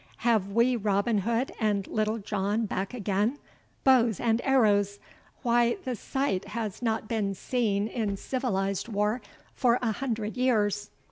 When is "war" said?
8.87-9.21